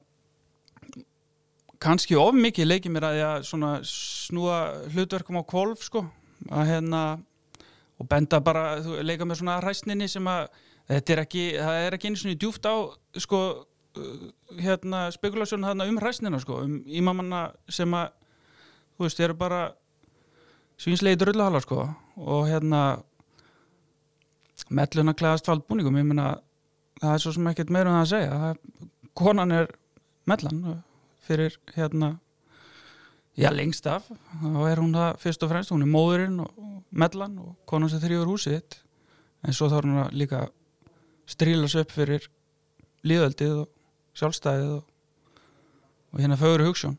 [1.80, 4.58] kannski of mikið leikið mér að ég svona snúa
[4.92, 6.04] hlutverkum á kvolf sko.
[6.50, 7.00] Að hérna
[8.00, 10.46] og benda bara, þú leika með svona ræsninni sem að
[10.90, 12.74] þetta er ekki það er ekki einu svona djúft á
[13.20, 13.40] sko
[14.00, 18.14] uh, hérna spekulasjón þarna um ræsnina sko, um ímamanna sem að
[18.96, 19.60] þú veist, eru bara
[20.80, 21.86] svínslegi drulluhalar sko.
[22.20, 23.00] Og hérna
[24.70, 26.32] melluna klæðast faldbúningum ég meina
[27.00, 28.40] það er svo sem ekkert meira um það að segja.
[28.40, 29.70] Það, konan er
[30.30, 30.82] mellan
[31.26, 32.10] fyrir hérna
[33.40, 34.08] já lengst af.
[34.40, 37.90] Þá er hún það fyrst og fremst, hún er móðurinn og og mellan og konan
[37.90, 38.80] sem þrýður húsið þitt.
[39.46, 40.40] En svo þarf hún að líka
[41.30, 42.26] stríla sig upp fyrir
[43.06, 43.68] líðöldið og
[44.18, 44.84] sjálfstæðið og,
[46.12, 46.98] og hérna fögur hugssjón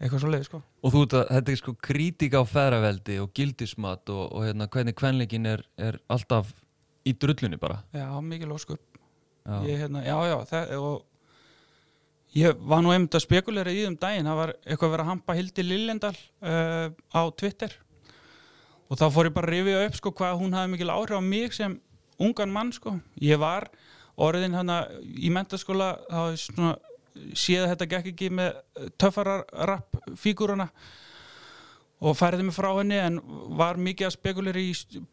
[0.00, 0.60] eitthvað svo leið sko.
[0.82, 4.68] Og þú veit að þetta er sko kritík á feðraveldi og gildismat og, og hérna
[4.72, 6.52] hvernig kvenleikin er, er alltaf
[7.06, 7.80] í drullunni bara.
[7.94, 8.96] Já, mikið lóskup
[9.46, 13.98] Já, ég, hérna, já, já, það, og ég var nú einmitt að spekulera í þeim
[14.02, 17.76] daginn, það var eitthvað að vera að hampa Hildi Lillendal uh, á Twitter.
[18.90, 21.22] Og þá fór ég bara að rifja upp sko hvað hún hafði mikil áhrif á
[21.22, 21.78] mig sem
[22.22, 23.68] ungan mann sko, ég var
[24.16, 26.74] orðin hana í mentaskóla þá hafði svona
[27.36, 28.62] séð þetta gekk ekki með
[29.00, 30.70] töffararrapp fíguruna
[32.04, 33.14] og færiði mig frá henni en
[33.56, 34.66] var mikið að spekulir í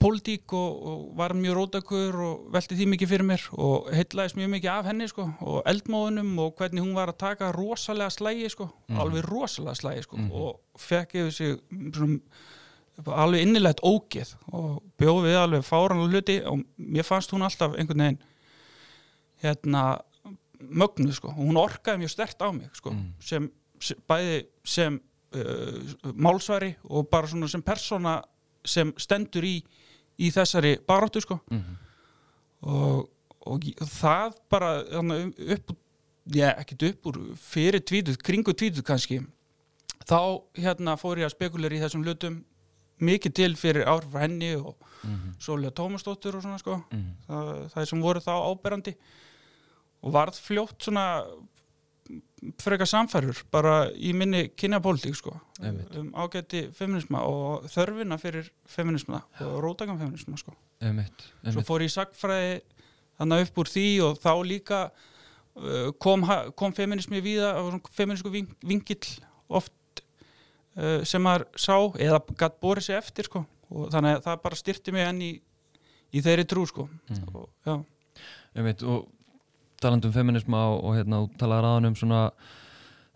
[0.03, 4.51] pólitík og, og var mjög rótakur og velti því mikið fyrir mér og heitlaðist mjög
[4.57, 8.67] mikið af henni sko og eldmóðunum og hvernig hún var að taka rosalega slægi sko,
[8.99, 11.55] alveg rosalega slægi sko og fekk yfir sig
[11.95, 12.19] svona,
[13.15, 18.09] alveg innilegt ógeð og bjóð við alveg fáranlega hluti og mér fannst hún alltaf einhvern
[18.09, 18.23] veginn
[19.43, 19.85] hérna
[20.73, 24.99] mögnuð sko hún orkaði mjög stert á mig sko sem, sem bæði sem
[25.35, 28.21] uh, málsvari og bara svona sem persóna
[28.65, 29.57] sem stendur í
[30.19, 31.77] í þessari baráttu sko Mhm.
[32.61, 33.09] og,
[33.45, 35.73] og það bara um- upp
[36.31, 39.19] já, ekkert upp úr fyrir tvítuð, kringu tvítuð kannski
[40.07, 42.43] þá hérna fór ég að spekulera í þessum hlutum
[43.03, 45.33] mikið til fyrir frá henni og Mhm.
[45.37, 47.11] Sólega Tómasdóttur og svona sko Mhm.
[47.27, 48.95] það, það sem voru þá áberandi
[50.03, 51.05] og varð fljótt svona
[52.59, 55.31] frekar samfærur bara í minni kynjapólitík sko
[55.63, 55.93] Einmitt.
[55.95, 60.51] um ágæti feminisma og þörfina fyrir feminisma og rótakan feminisma sko
[60.83, 61.69] einmitt, svo einmitt.
[61.69, 62.57] fór ég sagfræði
[63.21, 66.27] þannig upp úr því og þá líka uh, kom,
[66.59, 69.07] kom feminismi svona feminísku ving, vingill
[69.47, 70.03] oft
[70.75, 74.59] uh, sem maður sá eða gætt borið sér eftir sko og þannig að það bara
[74.59, 75.31] styrti mig enn í,
[76.11, 77.23] í þeirri trú sko Mm.
[77.35, 77.79] og, já,
[78.53, 79.07] Einmitt, og
[79.83, 82.21] talandi um feminisma og, og hérna, talaði ráðan um svona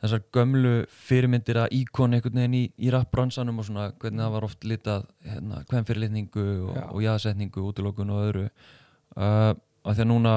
[0.01, 0.73] þessar gömlu
[1.07, 5.07] fyrirmyndir að íkon einhvern veginn í, í rappbransanum og svona hvernig það var oft litað
[5.25, 8.43] hérna, hvem fyrirlitningu og, og jaðsetningu, útilokun og öðru.
[9.17, 9.55] Uh,
[9.87, 10.35] að því að núna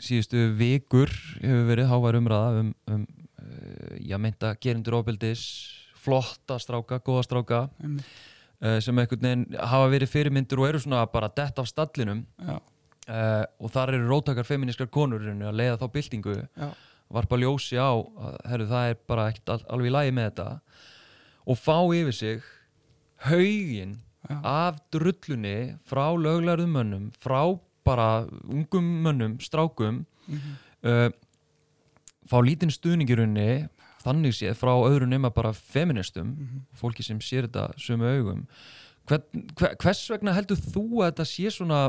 [0.00, 5.46] síðustu vikur hefur verið hávær umræða um, um uh, já, meinta gerindur ofbeldis
[6.00, 8.10] flotta stráka, góða stráka einmitt,
[8.60, 12.26] uh, sem einhvern veginn hafa verið fyrirmyndir og eru svona bara dett af stallinum.
[12.36, 12.60] Já,
[13.08, 16.36] uh, og þar eru róttakar feminískar konur í rauninni að leiða þá byltingu.
[17.10, 20.48] Varpa ljósi á að herru, það er bara ekkert al alveg í lagi með þetta.
[21.50, 22.44] Og fá yfir sig
[23.26, 23.96] haugin
[24.28, 25.56] já, af drullunni
[25.88, 31.08] frá löglarðum mönnum frá bara ungum mönnum, strákum mhm, uh,
[32.30, 33.52] fá lítinn stuðning í rauninni
[34.04, 36.62] þannig séð frá öðru nema bara feministum mhm.
[36.76, 38.46] fólki sem sér þetta sömu augum.
[39.08, 41.80] Hvern, hver, hvers vegna heldur þú að þetta sé svona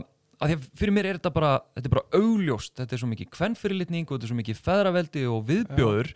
[0.41, 3.11] að því að fyrir mér er þetta bara þetta er bara augljóst, þetta er svo
[3.11, 6.09] mikið kvennfyrirlitning og þetta er svo mikið feðraveldi og viðbjóður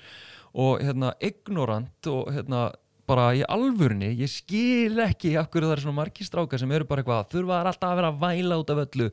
[0.65, 2.63] og hérna ignorant og hérna
[3.05, 7.03] bara í alvörni, ég skil ekki hverju það er svona margir strákar sem eru bara
[7.03, 9.09] eitthvað þurfa þær alltaf að vera að væla út af öllu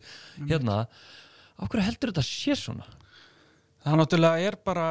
[0.48, 0.76] hérna,
[1.60, 2.88] hverju heldur þetta sé svona?
[3.82, 4.86] það náttúrulega er bara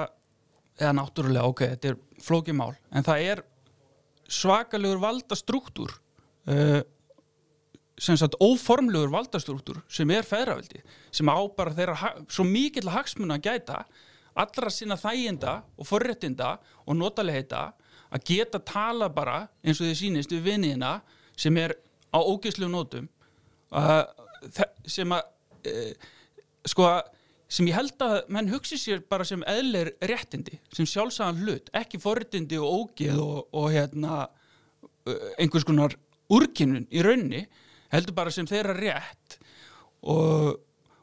[0.81, 3.43] eða náttúrulega, ok, þetta er flókið mál en það er
[4.31, 5.93] svakalegur valdastruktúr
[6.51, 6.81] uh,
[8.01, 10.81] sem sagt óformlegur valdastruktúr sem er feðraveldi
[11.13, 13.83] sem á bara þeirra svo mikill hagsmuna að gæta
[14.41, 16.55] allra sinna þæginda og forréttinda
[16.87, 17.67] og notalegheita
[18.11, 20.95] að geta tala bara eins og þið sýnist við vinniðina
[21.39, 21.75] sem er
[22.11, 23.07] á ógeðslu nótum
[23.71, 24.03] uh,
[24.87, 25.23] sem að
[25.71, 25.93] uh,
[26.67, 26.89] sko
[27.51, 31.99] sem ég held að menn hugsi sér bara sem eðlir réttindi, sem sjálfsagðan hlut ekki
[31.99, 35.97] forréttindi og ógeð og, og hérna uh, einhvers konar
[36.31, 37.45] úrkinnun í raunni
[37.91, 39.37] heldur bara sem þeirra rétt.
[40.01, 40.57] Og,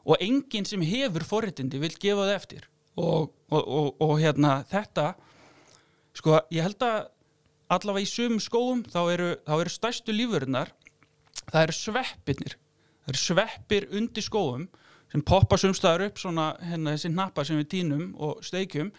[0.05, 2.67] og enginn sem hefur forréttindi vil gefa það eftir.
[2.99, 5.13] Og, og, og, hérna þetta
[6.17, 6.97] sko ég held að
[7.71, 10.73] allavega í sumum skóum þá eru, þá eru stærstu lífurnar
[11.45, 12.57] það eru sveppirnir.
[12.99, 14.67] Það eru sveppir undir skóum
[15.09, 18.91] sem poppa sumstaðar upp svona hérna þessi hnappa sem við tínum og steikjum.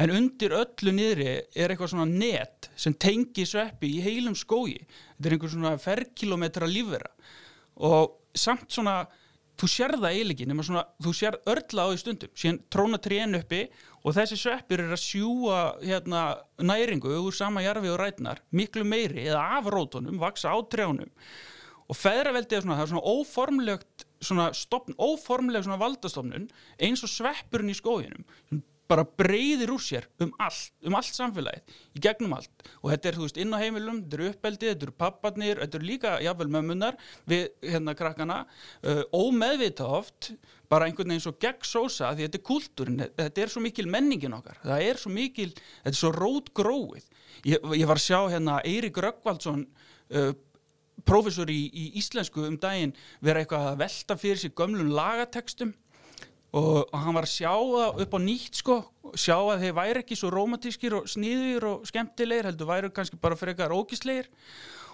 [0.00, 4.80] En undir öllu niðri er eitthvað svona net sem tengi sveppi í heilum skógi.
[5.16, 7.12] Þetta er einhver svona ferkilometra lífvera.
[7.84, 9.02] Og samt svona
[9.58, 12.32] þú sér það eiginlega ekki nema svona þú sér örla á því stundum.
[12.38, 13.62] Síðan tróna trén uppi
[14.04, 16.24] og þessi sveppir er að sjúa hérna,
[16.62, 21.10] næringu úr sama jarfi og rætnar miklu meiri eða af rótunum vaksa á trjánum.
[21.88, 26.48] Og feðraveldi er svona, það er svona óformlegt svona stopn, óformleg svona valdastofnun
[26.82, 31.74] eins og sveppurinn í skóginum sem bara breyðir úr sér um allt, um allt samfélagið
[31.98, 32.68] í gegnum allt.
[32.80, 35.78] Og þetta er, þú veist, inn á heimilum þetta eru uppeldið, þetta eru papparnir, þetta
[35.78, 36.96] eru líka jáfnvel mömmunar
[37.28, 38.38] við hérna krakkana.
[38.80, 40.30] Uh, ómeðvita oft
[40.72, 44.36] bara einhvern veginn svo gegn sósa því þetta er kultúrin, þetta er svo mikil menningin
[44.36, 47.06] okkar það er svo mikil, þetta er svo rót gróið
[47.48, 50.32] ég, ég var að sjá hérna Eirik Röggvaldsson uh,
[51.08, 52.94] prófessor í, í íslensku um daginn
[53.24, 55.74] vera eitthvað að velta fyrir sig gömlum lagatekstum
[56.52, 58.78] og, og hann var að sjá það upp á nýtt sko,
[59.18, 63.38] sjá að þeir væri ekki svo romantískir og sniðir og skemmtilegir heldur væri kannski bara
[63.38, 64.30] frekar ógislegir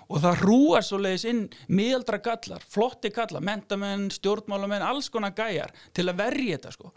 [0.04, 5.72] og það rúar svo leiðis inn miðaldra gallar, flotti gallar mentamenn, stjórnmálamenn, alls konar gæjar
[5.96, 6.92] til að verja þetta sko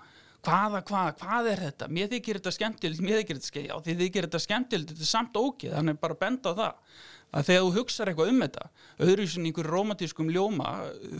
[0.45, 4.27] hvaða, hvaða, hvað er þetta, mér þykir þetta skemmtilegt mér þykir þetta skemmtilegt, þið þykir
[4.27, 6.99] þetta skemmtilegt þetta er samt ógið, þannig bara benda á það.
[7.27, 8.69] Að þegar þú hugsar eitthvað um þetta
[9.03, 10.69] öðruvísin einhver romantískum ljóma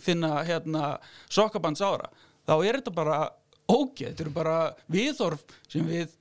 [0.05, 0.91] þinna hérna
[1.27, 2.07] sokkabands ára
[2.47, 3.17] þá er þetta bara
[3.67, 4.55] ógeð þetta eru bara
[4.87, 6.13] viðorf sem við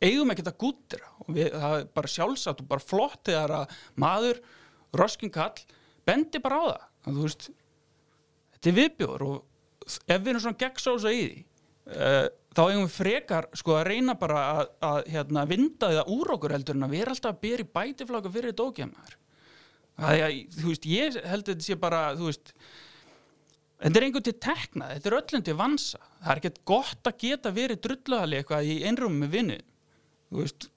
[0.00, 3.76] eigum ekkert að gútira og við, það er bara sjálfsagt og bara flott þegar að
[4.00, 4.40] maður,
[4.96, 5.58] roskin kall
[6.08, 6.88] bendi bara á það.
[7.08, 7.48] Að, veist,
[8.56, 11.44] þetta er viðbjóður og ef við erum svona gegnsósa í því
[11.94, 16.34] uh, þá eigum við frekar sko að reyna bara að, að hérna, vinda það úr
[16.36, 19.18] okkur heldur en að við erum alltaf að bera í bætiflaka fyrir ógeðmaður
[19.98, 22.52] Það er, þú veist, ég held að þetta sé bara, þú veist,
[23.82, 26.02] þetta er einhvern til tekna, þetta er öllum til vansa.
[26.20, 29.56] Það er ekkert gott að geta verið drulluhali eitthvað í einrúmi með vinnu.
[30.28, 30.68] Þú veist,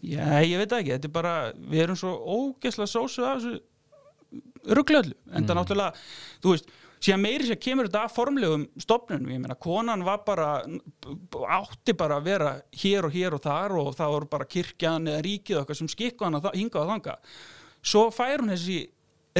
[0.00, 5.18] já, ég veit ekki, þetta er bara, við erum svo ógeðslega sósuð af þessu rugglöllu.
[5.36, 6.06] En það náttúrulega,
[6.40, 6.72] þú veist,
[7.02, 10.50] síðan meiri sér kemur þetta að formlegum stopnunum, ég meina, konan var bara
[11.56, 15.24] átti bara að vera hér og hér og þar og það voru bara kirkjan eða
[15.26, 17.16] ríkið okkar sem skikku hann að hinga að þanga
[17.82, 18.78] svo fær hún þessi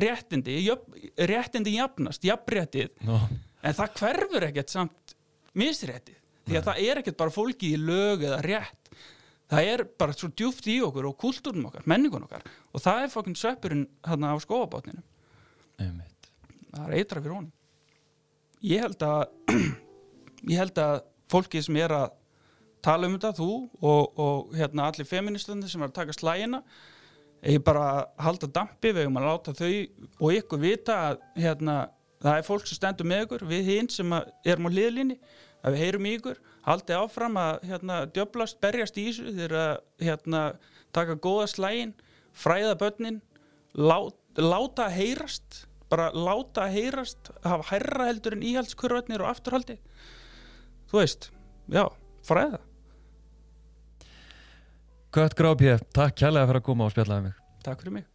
[0.02, 0.98] réttindi jöfn,
[1.30, 3.20] réttindi jafnast, jafnréttið no.
[3.62, 5.16] en það hverfur ekkert samt
[5.58, 6.16] misréttið,
[6.48, 6.68] því að Nei.
[6.68, 8.78] það er ekkert bara fólkið í lög eða rétt.
[9.52, 13.12] Það er bara svo djúft í okkur og kultúrnum okkar, menningun okkar og það er
[13.12, 15.04] fokkinn söpurinn hérna á skóabátninu
[16.72, 17.52] það er eitra fyrir honum.
[18.62, 19.22] Ég held að
[20.52, 20.96] ég held að
[21.32, 22.08] fólki sem er að
[22.82, 26.62] tala um þetta, þú og, og hérna allir feministandi sem er að taka slægina
[27.42, 29.70] ég bara halda dampi við um að láta þau
[30.22, 31.76] og ykkur vita að hérna,
[32.22, 35.18] það er fólk sem stendur með ykkur við hinn sem erum á liðlinni
[35.62, 39.74] að við heyrum í ykkur haldið áfram að hérna, djöblast, berjast í þessu þegar að
[40.06, 40.42] hérna,
[40.94, 41.94] taka góða slægin
[42.32, 43.20] fræða börnin
[43.74, 49.78] lát, láta heyrast bara láta að heyrast hafa hærra heldur en íhaldskurvarnir og afturhaldi.
[50.90, 51.28] Þú veist,
[51.72, 51.84] já,
[52.26, 52.62] fræða.
[55.12, 57.44] Kött Grápið, takk kærlega fyrir að koma og spjallaði mig.
[57.62, 58.11] Takk fyrir mig